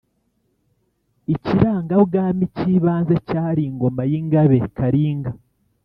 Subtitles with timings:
[1.33, 5.31] ikirangabwami cy'ibanze cyari ingoma y'ingabe karinga.